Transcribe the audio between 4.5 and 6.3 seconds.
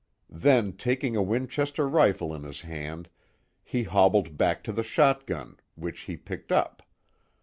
to the shot gun, which he